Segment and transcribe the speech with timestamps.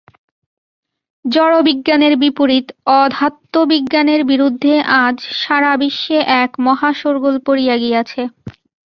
[1.25, 2.67] জড়বিজ্ঞানের বিপরীত
[2.95, 4.73] অধ্যাত্ম বিজ্ঞানের বিরুদ্ধে
[5.03, 8.21] আজ সারা বিশ্বে এক মহা সোরগোল পড়িয়া গিয়াছে।